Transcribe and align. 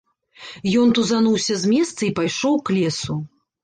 Ён 0.85 0.95
тузануўся 0.99 1.53
з 1.67 1.71
месца 1.77 1.99
і 2.11 2.13
пайшоў 2.19 2.53
к 2.67 2.81
лесу. 2.83 3.25